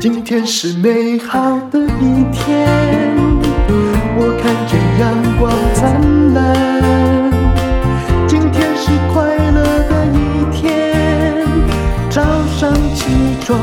[0.00, 2.68] 今天是美好的一天，
[4.16, 6.38] 我看见阳光灿烂。
[8.28, 10.16] 今天是快乐的一
[10.54, 11.34] 天，
[12.10, 12.22] 早
[12.58, 13.06] 上起
[13.42, 13.58] 床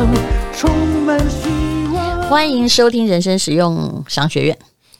[0.54, 0.70] 充
[1.05, 1.47] 满希
[1.93, 2.23] 望。
[2.23, 4.57] 欢迎收听人生实用商学院，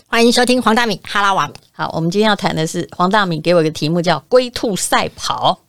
[0.08, 1.52] 欢迎收听黄大米哈拉王。
[1.74, 5.60] 好，我们今天要谈的是黄大米给我一个题目叫“龟兔赛跑”。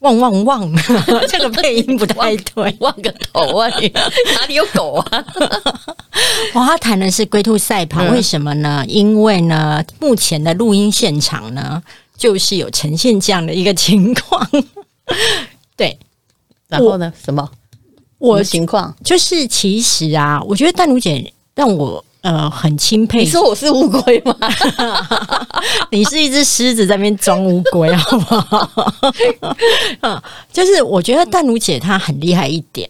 [0.00, 0.74] 汪汪汪！
[1.28, 3.68] 这个配音不太对， 汪个头啊！
[3.80, 5.24] 你哪里有狗啊？
[6.54, 8.84] 我要谈的是龟兔赛跑，为什么呢？
[8.88, 11.82] 因为呢，目前的录音现场呢，
[12.16, 14.48] 就是有呈现这样的一个情况。
[15.76, 15.98] 对，
[16.68, 17.12] 然后呢？
[17.24, 17.48] 什么？
[18.18, 22.04] 我情况就是，其实啊，我觉得淡如姐让我。
[22.22, 23.20] 呃，很钦佩。
[23.20, 24.34] 你说我是乌龟吗？
[25.90, 28.70] 你是一只狮子在那边装乌龟，好不好？
[30.02, 30.20] 嗯，
[30.52, 32.88] 就是我觉得淡如姐她很厉害一点，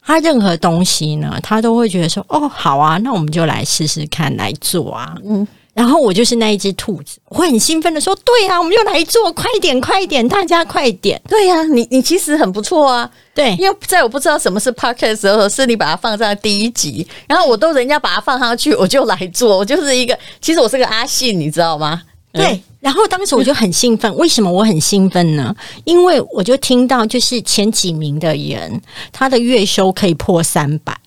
[0.00, 5.46] 她任何东西呢，她都会觉得说，哦，好啊，那我们就来试试看来做啊，嗯。
[5.78, 13.08] 然后我就是那一只兔子，我会很兴奋的说：“对啊，我们又来做，快点，快点，大家快点！”对呀、啊，你你其实很不错啊。
[13.32, 22.02] 对，因为在我不知道什么是 podcast 的时候，是你把它放在第一集，然后我都人家把它放上去，我就来做，我就是一个，其实我是个阿信，你知道吗？
[22.32, 22.44] 对。
[22.44, 25.54] 嗯、然后当时我就很兴奋，为什么我很兴奋呢？
[25.84, 30.97] 因为我就听到就是前几名的人，他的月收可以破三百。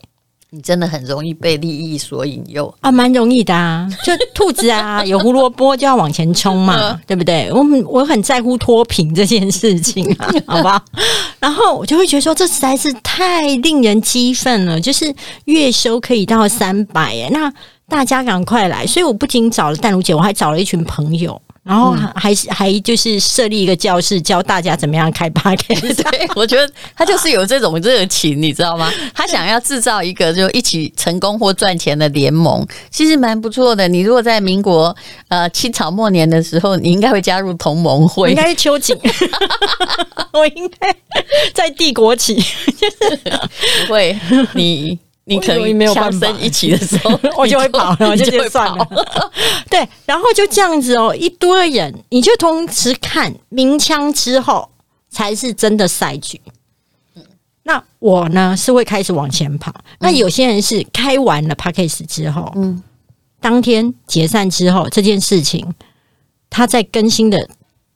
[0.54, 7.50] 你真的很容易被利益所引诱啊，蛮容易的啊， 就兔子啊，有胡萝卜就要往前冲嘛，对不对？
[7.54, 10.84] 我我很在乎脱贫这件事情啊， 好吧？
[11.40, 17.50] 然后我就会觉得说，这实在是太令人激愤了，就是月收可以到三百耶，那
[17.88, 18.86] 大家赶快来！
[18.86, 21.42] 所以我不仅找了淡如姐，我还找了一群朋友。
[21.64, 25.30] 然后还还还就是设立一个教室，教大家怎么样开。
[25.31, 28.92] 对，我觉得他就是有这种热情，你知道吗？
[29.14, 33.88] 他想要制造一个就一起成功或赚钱的联盟，其实蛮不错的。
[33.88, 34.96] 你如果在民国
[35.30, 38.97] 呃清朝末年的时候，你应该会加入同盟会，应该是秋瑾，
[40.34, 40.96] 我应该
[41.53, 43.18] 在帝国起，就是
[43.86, 44.18] 不会
[44.53, 45.00] 你。
[45.36, 48.88] 你可以没有办法一起的时候， 我就会跑了，我就会算了。
[49.69, 54.69] 对，然后就这样子哦，一堆人，你就同时看鸣枪之后，
[55.09, 56.40] 才是真的赛局。
[57.64, 62.81] 那我呢是会开始往前跑，那有些人是开完了 p a c k a g e 之后，嗯，
[63.40, 65.74] 当天解散之后，这件事情
[66.50, 67.50] 他在更新的。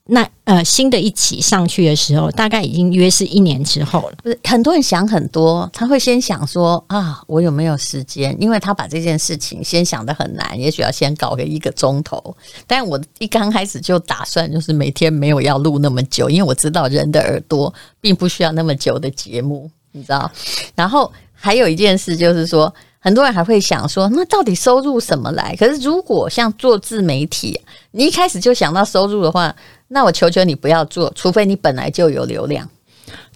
[0.07, 4.15] 那呃，新的一期上去的时候，大概已经约是一年之后了。
[4.21, 8.37] 不是很多人想很多，他会先想说啊，我有没有时间？
[8.39, 12.37] 因为他把这件事情先想得很难，也许要先搞个一个钟头。
[12.67, 20.31] 但我一刚开始就打算，就是每天没有要录那么久，因为我知道人的耳朵并不需要那么久的节目，你知道。
[20.75, 22.71] 然后还有一件事就是说，
[23.05, 25.55] 很多人还会想说，那到底收入什么来？
[25.59, 27.61] 可是如果像做自媒体，
[27.91, 29.55] 你一开始就想到收入的话，
[29.89, 32.67] 那我求求你不要做，除非你本来就有流量。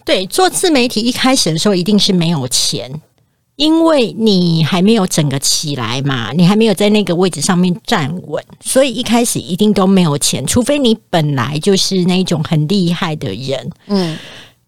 [0.04, 2.92] 对，做自媒体一开始的时候一定是没有钱，
[3.54, 13.70] 因为你还没有整个起来嘛，你还没有在那个位置上面站稳，所以一开始一定都没有钱，除非你本来就是那种很厉害的人。
[13.86, 14.18] 嗯。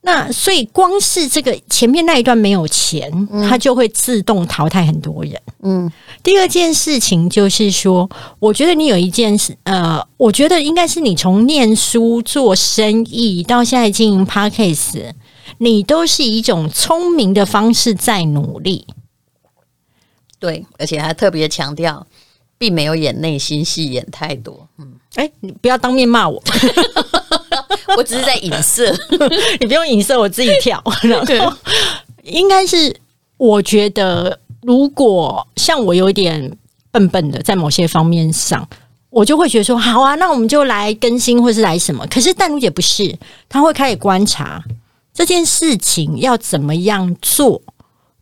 [0.04, 5.40] 那所以光是这个前面那一段没有钱，嗯，它就会自动淘汰很多人。
[5.62, 5.88] 嗯，
[6.24, 15.12] 第二件事情就是说，我觉得你有一件事，呃，我觉得应该是你从念书、做生意到现在经营 Podcast，
[15.58, 18.84] 你都是以一种聪明的方式在努力。
[20.40, 22.04] 对，而且还特别强调，
[22.58, 24.66] 并没有演内心戏演太多。
[24.78, 26.42] 嗯，哎，你不要当面骂我。
[27.97, 28.93] 我只是在影射，
[29.60, 30.83] 你不用影射，我自己跳。
[31.03, 31.56] 然后
[32.22, 32.94] 应该是，
[33.37, 36.56] 我觉得如果像我有点
[36.91, 38.69] 笨笨的，在某些方面上，
[39.11, 42.06] 我就会觉得说，好啊，那我们就来更新，或是来什么。
[42.09, 43.16] 可是淡如姐不是，
[43.49, 44.62] 她会开始观察
[45.12, 47.61] 这件事情要怎么样做，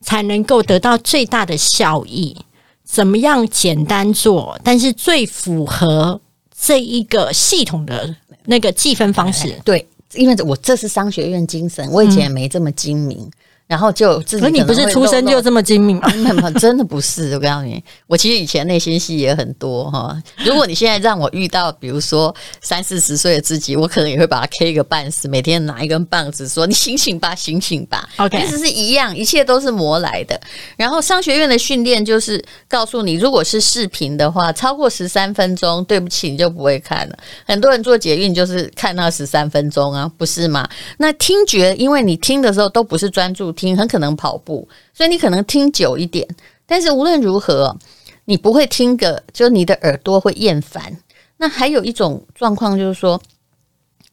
[0.01, 2.37] 才能够得到最大的效益？
[2.85, 6.21] 怎么样简单做，但是最符合
[6.61, 8.17] 这一个系统的。
[8.51, 13.31] 那个计分方式，对，因为我这是商学院精神，我以前也没这么精明。
[13.71, 14.43] 嗯、然后就自己。
[14.43, 15.97] 可你不是出生就这么精明
[16.37, 16.51] 吗？
[16.59, 20.21] 真的不是，我告诉你，我其实以前内心戏也很多哈。
[20.45, 30.39] 如果你现在让我遇到，比如说三四十岁的自己，我可能也会把他 K 个半死，每天拿一根棒子说：“你醒醒吧，醒醒吧。” OK，其实是一样，一切都是磨来的。
[30.77, 37.17] 然后商学院的训练就是告诉你，如果是视频的话，超过十三分钟，对不起，你就不会看了。
[37.47, 40.69] 很多人做捷运就是看那十三分钟啊，不是吗？
[40.99, 46.27] 那听觉，因为你听的时候都不是专注听，很可能跑步，所以你可能听久一点。
[46.67, 47.77] 但是无论如何，
[48.25, 50.97] 你不会听个，就你的耳朵会厌烦。
[51.37, 53.21] 那还有一种状况就是说，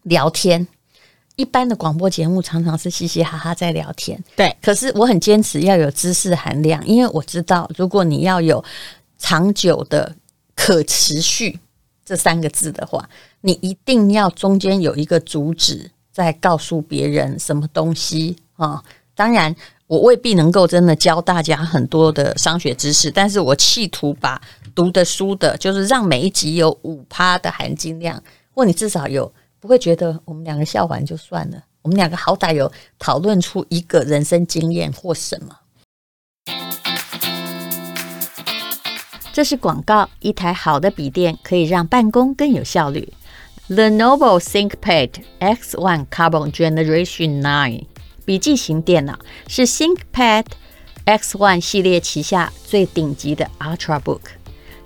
[0.03, 0.67] 聊天。
[1.37, 4.53] 一般的广播节目常常是嘻嘻哈哈在聊天，对。
[4.59, 8.63] 可是我很坚持要有知识含量，因为我知道，如果你要有
[9.19, 10.15] 长久的
[10.55, 11.59] 可持续
[12.03, 13.07] 这三个字的话，
[13.41, 18.83] 你一定要中间有一个主旨，在告诉别人什么东西啊。
[19.17, 19.53] 当然，
[19.87, 24.39] 我未必能够真的教大家很多的商学知识，但是我企图把
[24.75, 28.21] 读的书的，就是让每一集有五趴的含金量，
[28.53, 29.33] 或你至少有。
[29.59, 35.57] 不会觉得我们两个笑完就算了，我们两个好歹有讨论出一个人生经验或什么。
[39.33, 43.11] 这是广告，一台好的笔电可以让办公更有效率。
[43.67, 45.09] Lenovo ThinkPad
[45.39, 47.83] X1 Carbon Generation 9
[48.27, 50.43] 笔记型电脑是 ThinkPad
[51.05, 54.19] X1 系列旗下最顶级的 Ultrabook。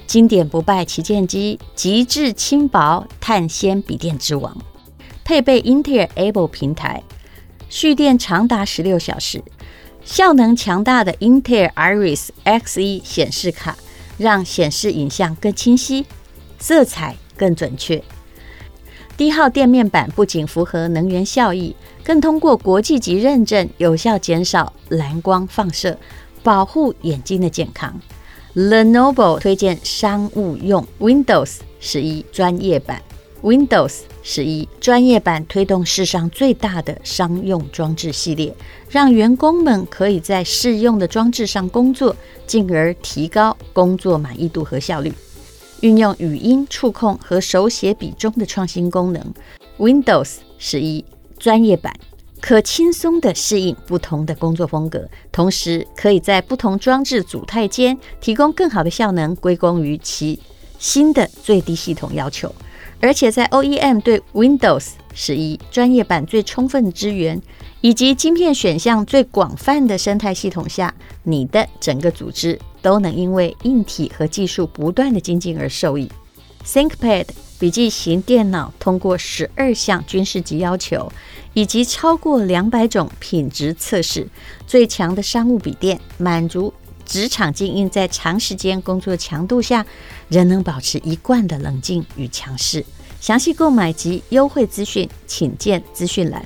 [0.05, 4.55] 经典不败旗舰机，极致轻薄碳纤笔电之王，
[5.23, 7.01] 配备 Intel Able 平台，
[7.67, 9.43] 蓄电长达十六小时，
[10.05, 13.75] 效能强大的 Intel Iris Xe 显示卡，
[14.19, 16.05] 让显示影像更清晰，
[16.59, 18.03] 色彩更准确。
[19.21, 25.95] 低耗店面板不仅符合能源效益，更通过国际级认证，有效减少蓝光放射，
[26.41, 28.01] 保护眼睛的健康。
[28.55, 32.99] Lenovo 推荐商务用 Windows 十一专业版。
[33.43, 38.51] Windows 十一专业版推动世上最大的商用装置系列，
[38.89, 42.15] 让员工们可以在适用的装置上工作，
[42.47, 45.13] 进而提高工作满意度和效率。
[45.81, 49.33] 运用语音触控和手写笔中的创新功能
[49.77, 51.03] ，Windows 十一
[51.37, 51.93] 专业版。
[52.39, 60.39] 可轻松地适应不同的工作风格，同时可以在不同装置组态间提供更好的效能，归功于其
[60.79, 62.51] 新的最低系统要求。
[62.99, 67.41] 而且在 OEM 对 Windows 十一专业版最充分的支援，
[67.81, 70.93] 以及晶片选项最广泛的生态系统下，
[71.23, 76.09] 你的整个组织都能因为硬体和技术不断的精进而受益。
[76.65, 77.25] ThinkPad
[77.59, 81.11] 笔记型电脑通过十二项军事级要求，
[81.53, 84.27] 以及超过两百种品质测试，
[84.67, 86.71] 最强的商务笔电，满足
[87.03, 89.85] 职场精英在长时间工作强度下，
[90.29, 92.85] 仍能保持一贯的冷静与强势。
[93.21, 96.43] 详细购买及优惠资讯，请见资讯栏。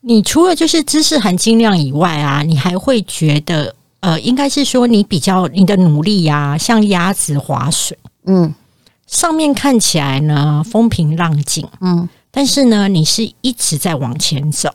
[0.00, 3.76] 你除了就是知识含金量以外啊，你还会觉得？
[4.00, 8.54] 呃，应该是说你比较你的努力呀、啊，像鸭子划水，嗯，
[9.06, 14.70] 上面看起来呢风平浪静，嗯，但是呢你是一直在往前走。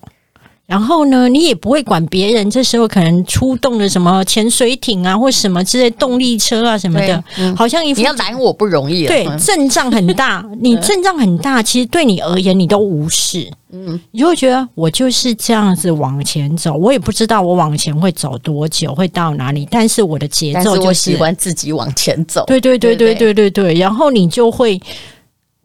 [0.71, 9.05] 然后呢，你也不会管别人，这时候可能出动了什么潜水艇啊，或什么之类动力车啊什么的，嗯、好像一副你要拦我不容易。
[9.05, 22.45] 对， 阵仗很大，你阵仗很大，其实对你而言你都无视，嗯，你就会觉得我就是这样子往前走，我也不知道我往前会走多久，会到哪里，但是我的节奏就是，我喜欢自己往前走。
[22.47, 24.81] 对对对对对对对，然后你就会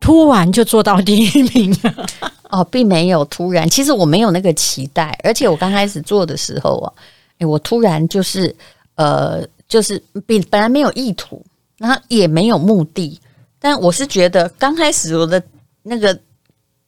[0.01, 1.95] 突然就做到第一名了。
[2.51, 6.93] 哦，并没有突然，其实我没有那个期待，而且我刚开始做的时候啊，
[7.39, 8.55] 诶，我突然就是
[8.95, 11.43] 呃，就是并本来没有意图，
[11.79, 13.21] 然后也没有目的，
[13.59, 15.43] 但我是觉得刚开始我的
[15.83, 16.19] 那个。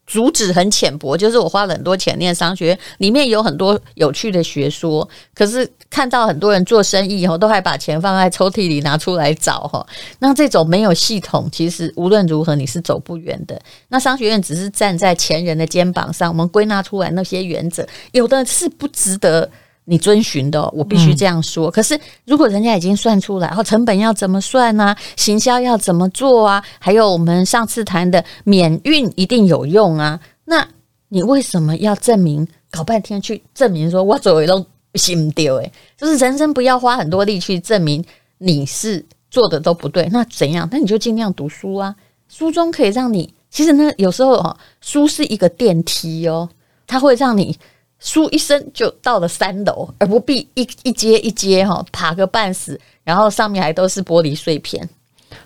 [0.08, 5.06] 主旨很浅薄，就是我花了很多钱念商学院，里面有很多有趣的学说。
[5.34, 9.86] 可是看到很多人做生意以后，都还把钱放在抽屉里拿出来找哈。
[10.18, 13.60] 那这种没有系统，其实无论如何你是走不远的。
[13.88, 19.50] 那商学院只是站在前人的肩膀上，我们归纳出来那些原则，有的是不值得。
[19.88, 21.68] 你遵循的，我必须这样说。
[21.68, 24.96] 嗯、可是，如果人家已经算出来，然后成本要怎么算呢、啊？
[25.16, 26.62] 行销要怎么做啊？
[26.78, 30.20] 还有我们上次谈的免运一定有用啊？
[30.44, 30.66] 那
[31.08, 32.46] 你为什么要证明？
[32.70, 34.62] 搞半天去证明说我作为都
[34.94, 35.54] 行不掉？
[35.54, 38.04] 诶，就是人生不要花很多力去证明
[38.36, 40.06] 你是做的都不对。
[40.12, 40.68] 那怎样？
[40.70, 41.96] 那你就尽量读书啊。
[42.28, 46.46] 书中可以让你，其实呢，有时候哦，书是一个电梯哦。
[46.86, 47.56] 它会让你
[48.02, 54.88] 咻一声就到了三楼，而不必一一阶一阶哈爬个半死，然后上面还都是玻璃碎片。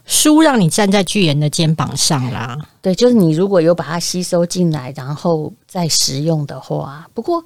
[0.05, 7.09] 书让你站在巨人的肩膀上啦，对，就是你如果有把它吸收进来，然后再使用的话。
[7.15, 7.43] 不过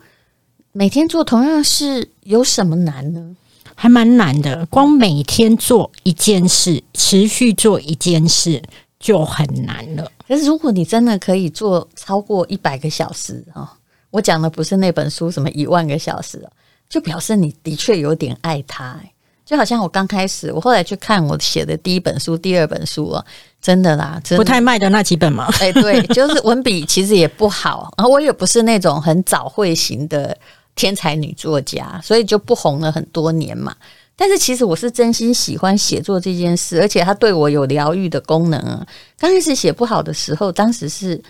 [0.73, 3.37] 每天做同样的事有什么难呢？
[3.75, 8.63] 还蛮难的，光每天做一件事，持续做一件事
[8.99, 10.11] 就很难了。
[10.27, 13.73] 可是如果你真的可以做超过一百个小时啊，
[14.17, 16.43] 我讲的不是那本书什么一万个小时，
[16.89, 19.13] 就表示你的确有点爱他欸。
[19.45, 23.23] 就好像我刚开始，我后来去看我写的第一本书、第二本书啊，
[23.61, 25.49] 真的啦，真的不太卖的那几本嘛。
[25.61, 30.35] 哎，对， 就是文笔其实也不好，然后我也不是那种很早慧型的
[30.75, 33.77] 天才女作家，所以就不红了很多年嘛。
[34.17, 38.85] 但是其实我是真心喜欢写作这件事，而且它对我有疗愈的功能啊。
[39.19, 41.23] 刚开始写不好的时候，当时是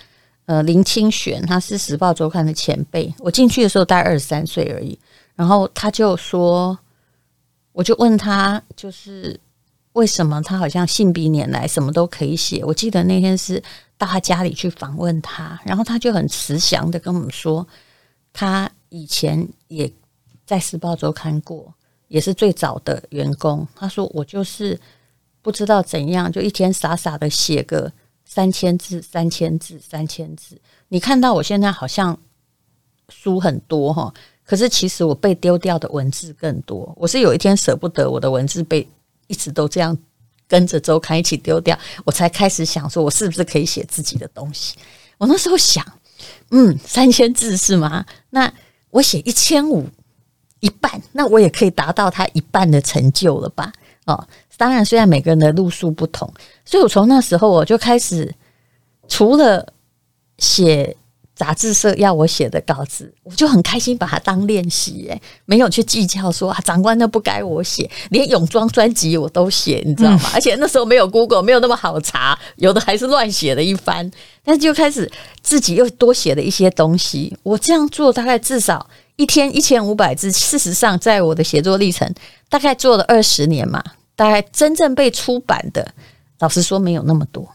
[0.47, 4.99] 呃林清玄，他是时报周刊的前辈，我进去的时候大概二十三岁而已，
[5.35, 6.75] 然后他就说。
[7.73, 9.39] 我就问他，就是
[9.93, 12.65] 为什么他好像信笔拈来，什么都可以写。
[12.65, 13.61] 我记得那天是
[13.99, 17.67] 到他家里去访问他，然后他就很慈祥的跟我们说，
[18.33, 19.87] 他以前也
[20.43, 21.71] 在《时报周刊》过，
[22.07, 23.67] 也是最早的员工。
[23.75, 24.79] 他说我就是
[25.43, 27.93] 不知道怎样，就一天傻傻的写个
[28.27, 30.59] 三千字、三千字、三千字。
[30.89, 32.17] 你看到我现在好像
[33.09, 34.13] 书很多哈。
[34.43, 36.93] 可是，其实我被丢掉的文字更多。
[36.95, 38.87] 我是有一天舍不得我的文字被
[39.27, 39.97] 一直都这样
[40.47, 44.75] 跟着周刊一起丢掉，我才开始想说，我是不是可以写自己的东西？
[45.17, 45.85] 我那时候想，
[46.51, 48.05] 嗯，三千字是吗？
[48.29, 48.49] 那
[48.89, 49.85] 我写一千五，
[50.61, 53.73] 一半，那我也可以达到他一半的成就了吧？
[54.05, 54.25] 哦，
[54.57, 56.29] 当然，虽然每个人的路数不同，
[56.65, 58.35] 所以我从那时候我就开始，
[59.07, 59.71] 除了
[60.39, 60.97] 写。
[61.37, 70.19] 杂志社要我写的稿子，我就很开心把它当练习，哎，没有去计较说啊，长官都不该我写，连泳装专辑我都写，你知道吗？
[70.23, 74.11] 嗯、 而且那时候没有 Google，没有那么好查，有的还是乱写了一番。
[74.43, 75.07] 但是就开始
[75.43, 77.37] 自己又多写了一些东西。
[77.43, 80.31] 我这样做大概至少一天一千五百字。
[80.31, 82.11] 事实上，在我的写作历程，
[82.49, 83.83] 大概做了二十年嘛，
[84.17, 85.87] 大概真正被出版的，
[86.39, 87.47] 老实说没有那么多。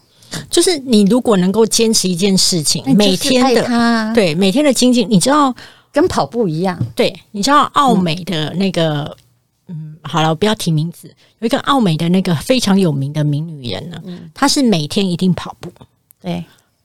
[0.49, 5.55] 就是你如果能够坚持一件事情，每天的对每天的精进，你知道
[5.93, 6.79] 跟跑步一样。
[6.97, 9.15] 对，你知道奥美的那个，
[9.69, 11.15] 嗯，好了，我不要提名字。
[11.41, 15.71] 有一个奥美的那个非常有名的名女人呢，嗯，她是每天一定跑步，
[16.23, 16.43] 对，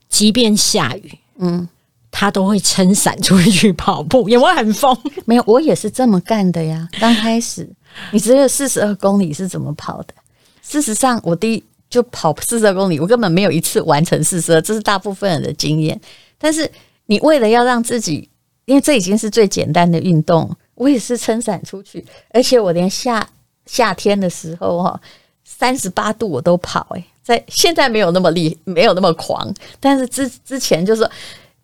[0.09, 1.69] 即便下雨，嗯，
[2.11, 4.97] 她都会撑伞出去跑步，有没有很疯？
[5.23, 6.85] 没有，我也是这么干的呀。
[6.99, 7.69] 刚开始，
[8.11, 10.13] 你知道四十二公里是怎么跑的？
[10.61, 11.63] 事实上，我第一。
[11.89, 15.97] 就跑四十二公里，我根本没有一次完成四十二，这是大部分人的经验。
[16.37, 16.69] 但是
[17.05, 18.29] 你为了要让自己，
[18.65, 23.25] 因为这已经是最简单的运动，我也是撑伞出去，而且我连夏
[23.65, 24.99] 夏天的时候哈，
[25.45, 26.85] 三十八度我都跑。
[26.89, 31.09] 诶，在现在没有那么厉，没有那么狂，但是之之前就是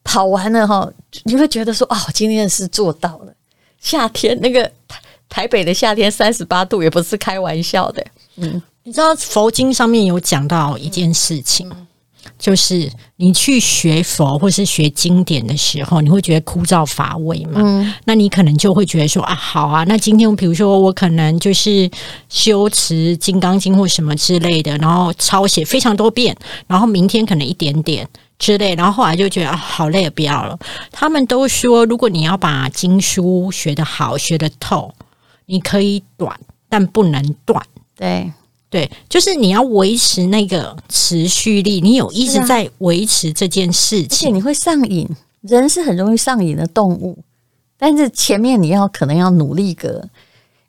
[0.06, 0.89] 跑完了哈，
[1.25, 3.34] 你会觉得说哦，今天是做到了。
[3.82, 4.72] 夏天那个
[5.34, 8.06] 台台北的夏天三十八度也不是开玩笑的，
[8.38, 8.62] 嗯。
[8.84, 11.70] 你知道佛经上面有讲到一件事情，
[12.38, 17.62] 就是你去学佛或是学经典的时候，你会觉得枯燥乏味嘛？
[17.63, 21.90] 嗯，那你可能就会觉得说啊，好啊，那今天比如说我可能就是
[22.30, 26.36] 修持《金刚经》或什么之类的，然后抄写非常多遍，
[26.68, 30.58] 然后明天可能一点点之类，然后后来就觉得啊，好累，不要了。
[30.92, 34.94] 他们都说，如果你要把经书学得好、学得透，
[35.46, 37.62] 你可以短，但不能断。
[37.96, 38.32] 对。
[38.70, 45.08] 对，就是你要维持那个持续力，你有一直在维持这件事情，而且你会上瘾。
[45.42, 47.16] 人是很容易上瘾的动物，
[47.78, 50.04] 但是前面你要可能要努力个，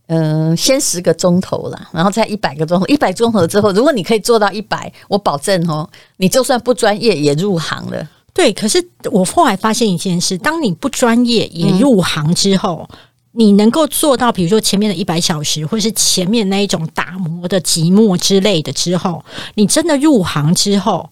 [0.09, 5.89] 嗯、呃，先十个钟头啦，然后再一百个钟头，一百钟头之后，如果你可以做到一百，我保证哦，
[6.19, 8.07] 你就算不专业也入行了。
[8.35, 12.87] 对，可是我后来发现一件事，当你不专业也入行之后。
[12.91, 12.99] 嗯
[13.37, 19.25] 你能够做到，比如说前面的一百小时，或是前面那一种打磨的寂寞之类的之后，
[19.57, 21.11] 你真的入行之后，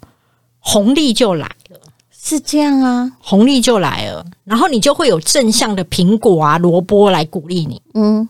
[0.61, 1.81] 红利就来了，
[2.13, 8.29] 是这样啊，红利就来了，然后你就会有正向的苹果啊、萝卜来鼓励你，嗯，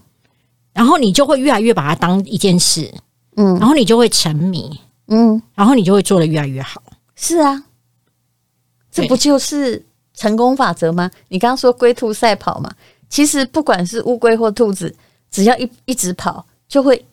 [0.72, 2.90] 然后你就会越来越把它当一件事，
[3.36, 6.82] 嗯，然后你就会沉迷，嗯，然后你就会做得越来越好，
[7.14, 7.64] 是啊，
[8.90, 9.84] 这不就是
[10.14, 11.10] 成功法则吗？
[11.28, 12.72] 你刚刚说龟兔赛跑嘛。
[13.12, 14.92] 其实不管是乌龟或兔子，
[15.30, 17.04] 只要一一直跑，就会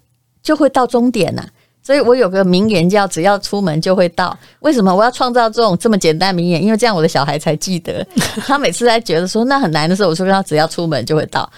[0.42, 1.50] 就会到终点呐、啊。
[1.84, 4.38] 所以我有个名言叫“只要出门就会到”。
[4.62, 6.64] 为什么我要创造这种这么简单名言？
[6.64, 8.06] 因为这样我的小孩才记得。
[8.48, 11.50] 他每次在觉得说那很难的时候，我说跟他只要出门就会到，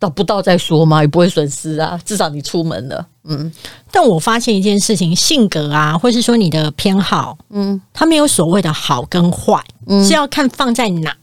[0.00, 2.00] 到不到再说嘛，也不会损失啊。
[2.04, 3.52] 至少你出门了，嗯。
[3.92, 11.14] 但我发现一件事情，性格啊，或是说你的偏好，嗯，他没有所谓的好跟坏，嗯，是要看放在哪。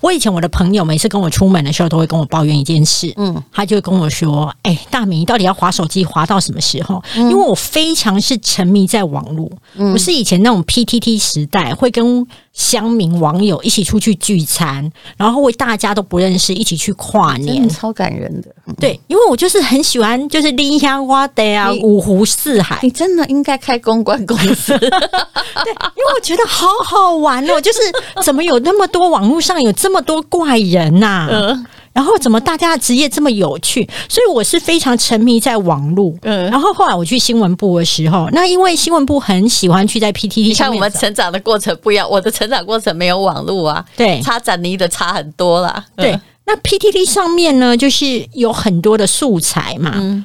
[0.00, 18.52] 我以前我的朋友每次跟我出门的时候，都会跟我抱怨一件事，嗯，他就会跟我说：“哎、欸，大明，你到底要划手机划到什么时候？”嗯、因为我非常是沉迷在网络，嗯、我是以前那种 PTT 时代，会跟乡民网友一起出去聚餐，然后为大家都不认识，一起去跨年，超感人的。
[18.78, 27.78] 对，因为我就是很喜欢，就是丽香花的啊，五湖四海，你真的应该开公关公司， 对，因为我觉得好好玩哦，就是
[28.24, 29.62] 怎么有那么多网络上。
[29.62, 31.28] 有这么多怪人呐、
[31.92, 33.88] 然后怎么大家的职业这么有趣？
[34.08, 36.14] 所以我是非常沉迷在网络。
[36.22, 40.54] 嗯，然后后来我去新闻部的时候，那因为新闻部很喜欢去在 PTT。
[40.54, 45.84] 像我们成长的过程不一样，我的成长过程没有网络啊，对，差展离的差很多啦。
[45.96, 49.92] 嗯、对，那 PTT 上面呢，就是有很多的素材嘛。
[49.96, 50.24] 嗯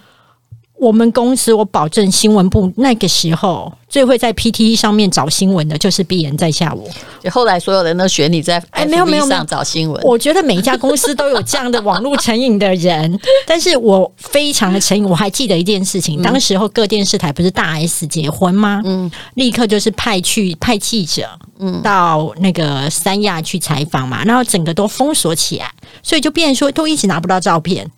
[0.79, 6.87] 我们公司，我保证新闻部那个时候最会在 PTE 上面找新闻的，就是鄙人在下我。
[7.19, 9.99] 就后来所有人都选你在哎，没有没有上找新闻。
[10.03, 15.03] 我觉得每一家公司都有这样的网络成瘾的人， 但是我非常的成瘾。
[15.03, 18.81] 我还记得一件事情，当时候各电视台不是大 S 结婚吗？
[18.85, 21.27] 嗯，立刻就是派去派记者，
[21.59, 25.71] 嗯，到那个三亚去采访嘛，然后整个都封锁起来，
[26.03, 27.89] 所以就变成说都一直拿不到照片。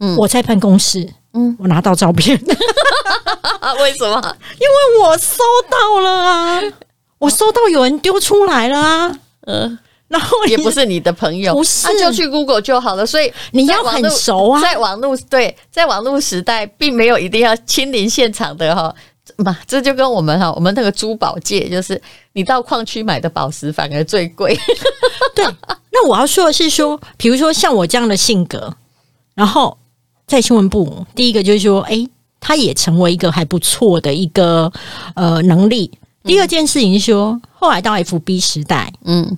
[0.00, 1.06] 嗯，我在办公室。
[1.36, 2.40] 嗯，我拿到照片，
[3.80, 4.36] 为什么？
[4.54, 6.62] 因为我收到了啊，
[7.18, 9.76] 我收到有人丢出来了啊，嗯，
[10.06, 13.04] 然后也不是你的朋友，不是，啊、就去 Google 就好了。
[13.04, 18.94] 所以你要很熟啊，在网络对，在网络时代，并没有一定要亲临现场的哈
[19.38, 22.00] 嘛，这就跟我们哈，我们那个珠宝界，就是
[22.34, 24.56] 你到矿区买的宝石反而最贵。
[25.34, 25.44] 对，
[25.90, 28.72] 那我要说的是说，比如说像我这样的性格，
[29.34, 29.76] 然后。
[30.26, 32.06] 在新闻部，第一个就是说，哎，
[32.40, 34.72] 他也成为一个还不错的一个
[35.14, 35.90] 呃能力。
[36.24, 39.36] 第二件事情是说，后来到 FB 时代，嗯，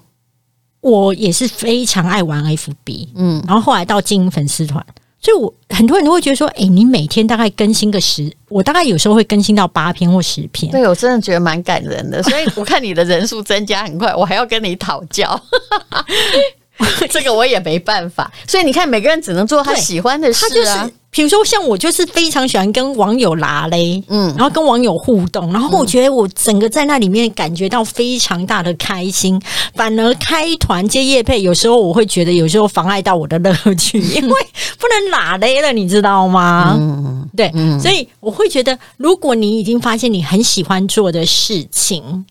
[0.81, 4.87] 我也是非常爱玩 FB，嗯，然后后来到经营粉丝团，
[5.21, 10.71] 所以我很多人都会觉得说，哎，你每天大概更新个十，我大概有时候会更新到八篇或十篇。
[10.71, 15.39] 对，我真的觉得蛮感人的，所以我看你的人数增加很快，我还要跟你讨教。
[17.11, 20.49] 这个我也没办法，所以你看，每个人只能做他喜欢的事啊。
[20.49, 29.41] 他就是，比如说像我，就是非常喜欢跟网友拉嘞，嗯，然后跟网友互动，然后我觉得我整个在那里面感觉到非常大的开心。
[29.75, 34.47] 反而开团接业配，有时候我会觉得有时候妨碍到我的乐趣， 因为
[34.79, 36.77] 不能拉嘞了，你知道吗？
[36.79, 37.51] 嗯，对，
[37.81, 42.27] 所以我会觉得，如果你已经发现你很喜欢做的事情。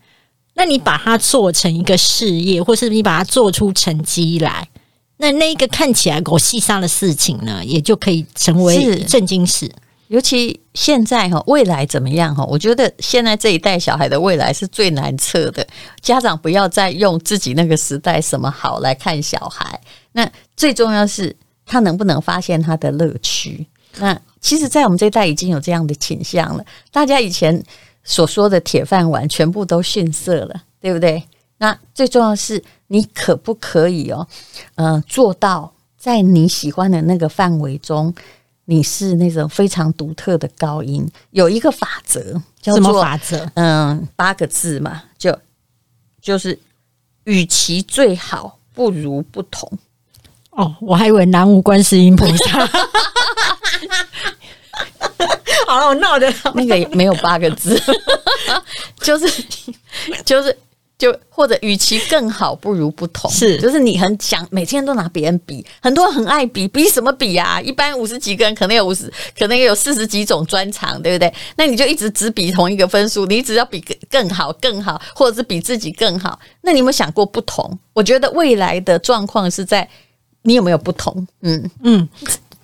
[0.57, 4.67] 那你把它做成一个事业，或是你把它做出成绩来，
[5.17, 9.69] 那那个看起来狗细沙的事情呢，也就可以成为正经事。
[10.07, 12.45] 尤其现在哈，未来怎么样哈？
[12.45, 15.67] 我觉得现在这一代小孩的未来是最难测的。
[15.99, 19.77] 家长不要再用自己那个时代什么好来看小孩，
[20.13, 23.67] 那最重要是他能不能发现他的乐趣。
[23.97, 26.63] 那其实，在我们这一代已经有这样的倾向了。
[26.93, 27.61] 大家以前。
[28.05, 31.21] 所说的铁饭碗全部都逊色了，对不对？
[31.57, 34.27] 那最重要的是，你可不可以哦，
[34.75, 38.13] 嗯、呃，做到在你喜欢的那个范围中，
[38.65, 41.09] 你是那种非常独特的高音。
[41.31, 43.49] 有一个法则，叫做法则？
[43.55, 45.35] 嗯，八个字嘛，就
[46.21, 46.59] 就是
[47.23, 49.71] 与其最好，不如不同。
[50.51, 52.69] 哦，我还以为南无观世音菩萨。
[55.65, 57.79] 好了，我闹的那个也没有八个字，
[59.01, 59.43] 就是
[60.23, 60.55] 就是
[60.97, 67.59] 就或者与其更好不如不同，是就是你很想每天都拿别人比，很多人很爱比，比什么比啊？
[67.59, 71.33] 一般五十几个人可能有五十，可能有四十几种专长，对不对？
[71.57, 77.77] 那你就一直只比同一个分数，你只要比更更好更好，或者是比自己更好，那你有没有想过不同？
[77.93, 79.87] 我觉得未来的状况是在
[80.43, 81.27] 你有没有不同？
[81.41, 82.07] 嗯嗯，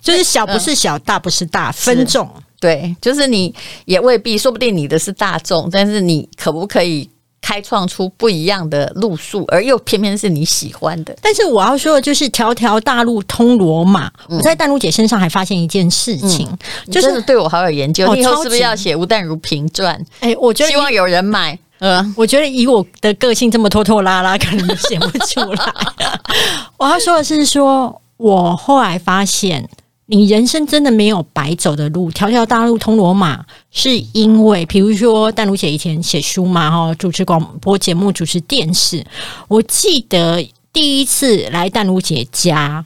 [0.00, 2.26] 就是小不是小，嗯、大不是大，分众。
[2.62, 3.52] 对，就是你
[3.86, 11.12] 也未必，说不定你的是大众，但是你可不可以开创出不一样的路数，而又偏偏是你喜欢的？
[11.20, 14.06] 但是我要说的就是，条条大路通罗马。
[14.28, 16.48] 嗯、我在淡如姐身上还发现一件事情，
[16.86, 18.08] 嗯、就是对我好有研究。
[18.08, 20.00] 哦、你以后是不是要写吴淡如评传？
[20.20, 21.58] 哎，我觉得希望有人买。
[21.80, 25.74] 嗯，我觉得以我的个性这么拖拖拉拉，可能写不出来。
[26.78, 29.68] 我要说的是說，说我后来发现。
[30.14, 39.02] 你人生真的没有白走的路，条条大路通罗马，是因为，比如说淡如姐以前写书嘛，哈，主持广播节目，主持电视。
[39.48, 42.84] 我记得第一次来淡如姐家，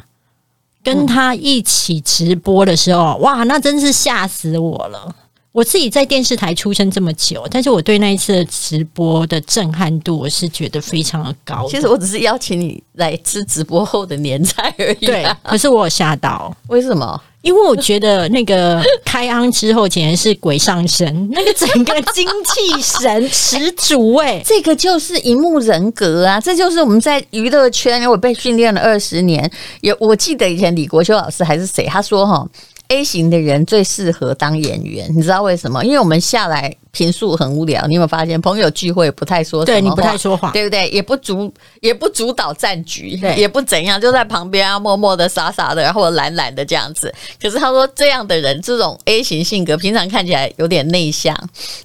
[0.85, 5.13] 跟她一起直播的时候，哇，那真是吓死我了。
[5.57, 11.67] 我自己在电视台出生这么久，但是我对那一次的直播的震撼度，我是觉得非常的高。
[11.67, 15.07] 其实我只是邀请你来吃直播后的年菜而已。
[15.07, 17.19] 对，可是我有吓到，为什么？
[17.41, 29.51] 因为我觉得那个开昂之后简直是鬼上身，那个整个精气神十足哎， 这个就是荧幕人格啊，这就是我们在娱乐圈，因为我被训练了二十年。
[29.81, 32.47] 有我记得以前李国修老师还是谁，他说哈。
[32.89, 35.85] A 型的人最适合当演员，你知道为什么？
[35.85, 38.41] 因为我们下来平素很无聊，你有没有发现？
[38.41, 40.89] 朋友聚会不太说什么话，对你不太说话，对不对？
[40.91, 47.13] 也不主也不主导战局，也不怎样，就在旁边啊，默默的、傻傻的，然后懒懒的这样子。
[47.43, 51.37] 可是他说，这样的人，这种 A 型性格，平常看起来有点内向，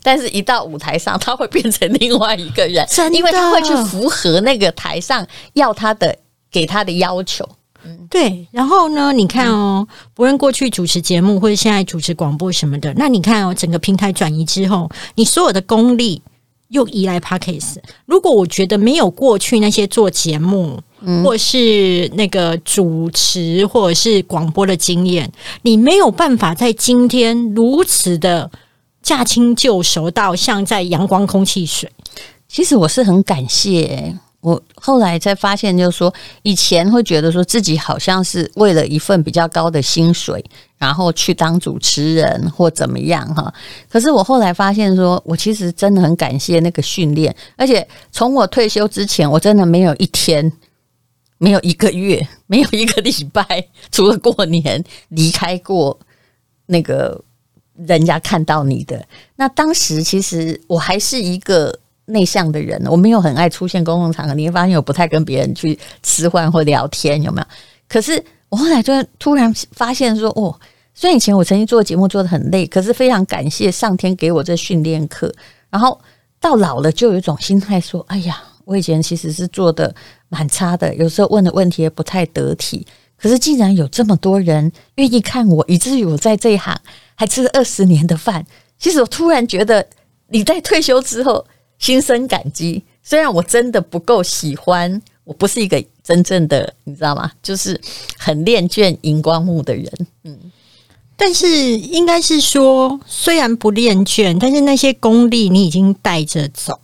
[0.03, 6.15] 但是一到舞台上，他会变成另外一个人，因为他会去符合那个台上要他的、
[6.51, 7.47] 给他的要求。
[8.09, 9.11] 对，然后呢？
[9.13, 16.21] 你看哦，不论过去主持节目或者现在主持广播什么的，那你看哦，整个平台转移之后，你所有的功力
[16.69, 17.77] 又移来 Podcast。
[18.05, 25.31] 如果我觉得没有过去那些做节目，嗯，或是那个主持或者是广播的经验，
[25.63, 28.49] 你没有办法在今天如此的
[29.01, 31.89] 驾轻就熟到像在阳光空气水。
[32.47, 34.15] 其实我是很感谢。
[34.41, 40.43] 我后来才发现，就是说，以前会觉得说自己好像是为了一份比较高的薪水，
[40.79, 43.53] 然后去当主持人或怎么样哈。
[43.87, 50.51] 可是我后来发现，说我其实真的很感谢那个训练，而且从我退休之前，我真的没有一天、
[51.37, 55.99] 没有一个月、没有一个礼拜，除了过年离开过
[56.65, 57.23] 那个
[57.75, 59.07] 人家看到你的。
[59.35, 61.77] 那当时其实我还是一个。
[62.11, 64.33] 内向的人，我没有很爱出现公共场合。
[64.33, 67.47] 你会发现我不太跟别人去吃饭或聊天，有没有？
[67.87, 70.57] 可是我后来就突然发现说，哦，
[70.93, 75.33] 虽然以前我曾经做节目做得很累，可是非常感谢上天给我这训练课。
[75.69, 75.99] 然后
[76.39, 79.93] 到老了，就有一种心态说，哎呀，我以前其实是做得
[80.29, 82.85] 蛮差的，有时候问的问题也不太得体。
[83.17, 86.77] 可是既然有这么多人愿意看我，以至于我在这一行
[87.15, 88.45] 还吃了二十年的饭，
[88.79, 89.85] 其实我突然觉得
[90.27, 91.45] 你在退休之后。
[91.81, 97.29] 心生感激，虽然我真的不够喜欢，我不是一个真正的，你知道吗？
[97.43, 97.77] 就是
[98.17, 99.91] 很恋眷荧光幕的人，
[100.23, 100.37] 嗯，
[101.17, 106.79] 但是应该是说，虽然不恋眷，但是那些功力你已经带着走。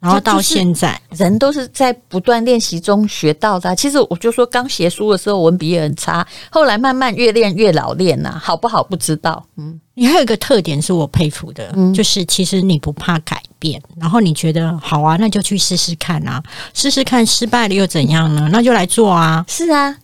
[0.00, 3.76] 然后到现在，人都是在不断练习中学到的。
[3.76, 9.44] 其实我就说，刚写书的时候文笔也很差，后来慢慢越练越老练呐，好不好不知道。
[9.58, 16.42] 嗯，你还有一个特点是我佩服的，嗯，就是其实你不怕改变，然后你觉得好啊，那就去试试看啊，
[16.74, 18.48] 试试看失败了又怎样呢？
[18.50, 19.44] 那就来做啊。
[19.46, 19.96] 是啊，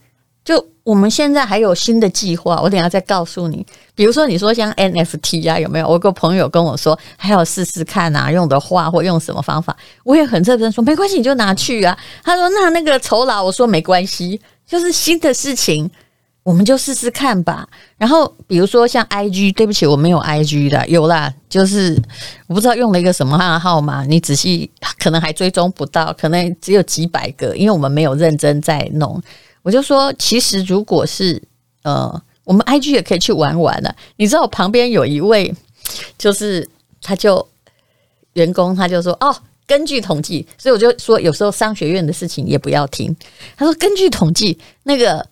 [0.45, 0.65] 就。
[0.87, 3.67] 我们现在还有新的计划，我等下再告诉你。
[3.97, 5.89] 比如说，你说像 NFT 啊，有没有？
[5.89, 9.77] 我个朋友跟我说，还要试试看啊，用的话或用什么方法。
[10.05, 11.99] 我也很认真说，没关系，你就拿去啊。
[12.23, 15.91] 他说：“那那个酬劳，我说没关系，就是新的事情，
[16.47, 22.01] 我们就试试看吧。”然后，比如说像 IG，对不起，我没有 IG 的，有啦，就是
[22.47, 29.21] 我不知道用了一个什么号码，你仔细可能还追踪不到，可能只有几百个，因为我们没有认真在弄。
[29.63, 31.43] 我就说，其实如果是
[31.83, 33.93] 呃，我们 IG 也可以去玩玩了。
[34.15, 35.53] 你知道我旁边有一位，
[36.17, 36.69] 就是
[37.03, 37.45] 他就
[38.35, 39.35] 员工，他就说哦，
[39.67, 43.15] 根据统计，所以我就说有时候商学院的事情也不要听。
[43.57, 45.27] 他说根据统计，那个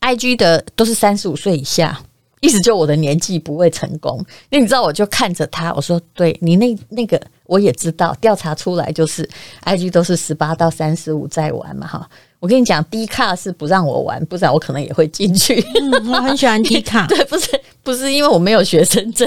[0.00, 2.00] IG 的都是三十五岁以下，
[2.40, 4.24] 意思就我的年纪不会成功。
[4.50, 9.28] 那你知道，我就看着他，我说对你那那个我也知道，调查出来就是
[9.64, 12.08] IG 都是十八到三十五在玩嘛，哈。
[12.38, 15.58] 我跟你讲低卡是不让我玩，不然我可能也会进去。
[15.80, 17.48] 嗯，我很喜欢低卡， 对，不是
[17.82, 19.26] 不是因为我没有学生证，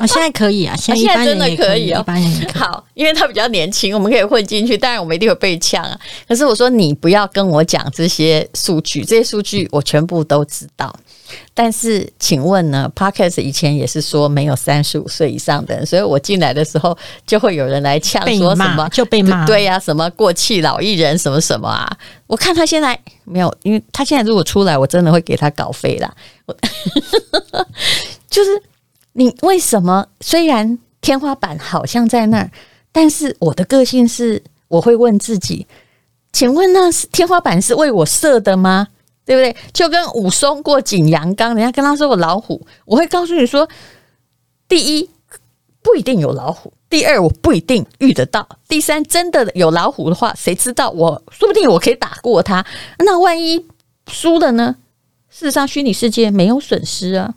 [0.00, 6.00] 啊，现在可以啊， 现在，真的可以哦，一般人好，因为他比较年轻，我们可以混进去，当然我们一定会被呛啊。
[6.26, 10.92] 可是我说你不要跟我讲这些数据，这些数据我全部都知道。
[11.54, 21.90] 但是，请问呢？Podcast 以前也是说没有三十五岁以上的人，所以我进来的时候就会有人来呛说什么就被骂，对呀、啊，什么过气老艺人什么什么啊？
[22.26, 26.12] 我看他现在没有，因为他现在如果出来，我真的会给他稿费啦。
[26.46, 26.56] 我
[28.30, 28.50] 就是
[29.12, 32.50] 你为什么虽然天花板好像在那儿，
[32.92, 35.66] 但是我的个性是我会问自己，
[36.32, 38.88] 请问那是天花板是为我设的吗？
[39.28, 39.54] 对不对？
[39.74, 43.68] 就跟武松过景阳冈，人家跟他说我老虎，我会告诉你说：
[44.66, 45.10] 第一，
[45.82, 51.10] 不一定有老虎；第二，我不一定遇得到；第三，真的有老虎的话，谁知道我？
[51.10, 52.64] 我说不定我可以打过他。
[53.00, 53.62] 那万一
[54.10, 54.74] 输了呢？
[55.28, 57.34] 事实上，虚拟世界没有损失啊。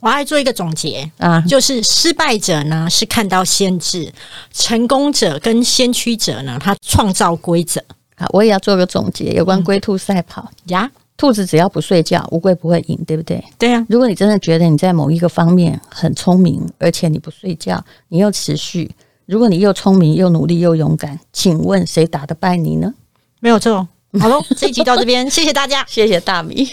[0.00, 4.10] 我还做一个总结啊，就是失败者呢是看到限制，
[4.54, 7.84] 成功者跟先驱者呢，他创造规则。
[8.16, 10.90] 好，我也要做个总结，有关龟兔赛跑呀。
[11.16, 13.42] 兔子只要不睡觉，乌龟不会赢，对不对？
[13.58, 13.86] 对呀、啊。
[13.88, 18.90] 如果你真的觉得你在某一个方面很聪明，而且你不睡觉，你又持续，
[19.24, 22.92] 如果你又聪明又努力又勇敢，请问谁打得败你呢？
[23.40, 23.88] 没有错。
[24.20, 26.68] 好喽，这一集到这边，谢谢大家， 谢谢大米。